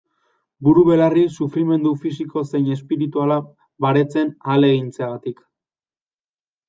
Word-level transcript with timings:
Buru 0.67 0.83
belarri 0.85 1.25
sufrimendu 1.33 1.91
fisiko 2.05 2.43
zein 2.53 2.71
espirituala 2.77 3.37
baretzen 3.87 4.33
ahalegintzeagatik. 4.47 5.45